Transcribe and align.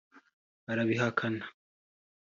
arabihakana 0.71 1.45